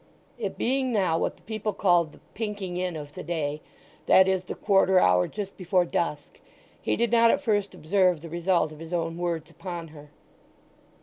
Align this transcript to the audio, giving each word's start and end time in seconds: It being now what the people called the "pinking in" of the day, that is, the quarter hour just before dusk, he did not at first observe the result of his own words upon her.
It 0.39 0.57
being 0.57 0.91
now 0.91 1.19
what 1.19 1.35
the 1.37 1.43
people 1.43 1.73
called 1.73 2.11
the 2.11 2.19
"pinking 2.33 2.75
in" 2.75 2.95
of 2.95 3.13
the 3.13 3.21
day, 3.21 3.61
that 4.07 4.27
is, 4.27 4.45
the 4.45 4.55
quarter 4.55 4.97
hour 4.99 5.27
just 5.27 5.55
before 5.57 5.85
dusk, 5.85 6.41
he 6.81 6.95
did 6.95 7.11
not 7.11 7.29
at 7.29 7.39
first 7.43 7.75
observe 7.75 8.21
the 8.21 8.27
result 8.29 8.71
of 8.71 8.79
his 8.79 8.93
own 8.93 9.15
words 9.19 9.51
upon 9.51 9.89
her. 9.89 10.09